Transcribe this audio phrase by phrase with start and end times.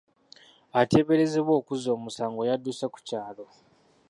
[0.79, 3.45] Ateeberezebwa okuzza omusango yadduse ku kyalo.